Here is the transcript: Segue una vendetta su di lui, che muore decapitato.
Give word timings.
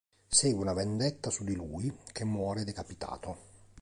Segue 0.29 0.59
una 0.63 0.73
vendetta 0.73 1.29
su 1.29 1.43
di 1.43 1.53
lui, 1.53 1.95
che 2.11 2.23
muore 2.25 2.63
decapitato. 2.63 3.37